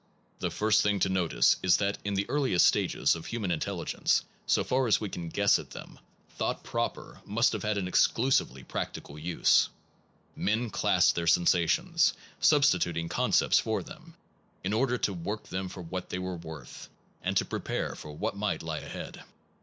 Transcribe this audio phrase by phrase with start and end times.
[0.39, 4.63] The first thing to notice is that in the earliest stages of human intelligence, so
[4.63, 5.99] far as we can guess at them,
[6.37, 9.69] thought proper must have had an exclusively practical use.
[10.35, 14.15] Men classed their Origin of sensations, substituting concepts for in^heif 3 them,
[14.63, 16.89] in order to work them for utility what they were worth/
[17.21, 19.23] and to pre pare for what might lie ahead.